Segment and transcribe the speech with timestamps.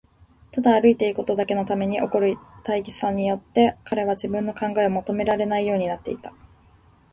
[0.49, 6.33] ただ歩いていくことだけのために起こる大儀さによって、彼は自分の考えをまとめられないようになっていた。